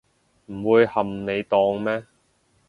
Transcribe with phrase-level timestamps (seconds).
[0.47, 2.07] 唔會冚你檔咩